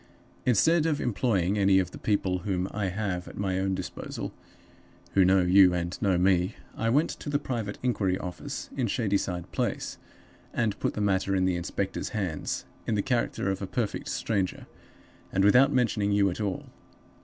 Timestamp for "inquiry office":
7.83-8.71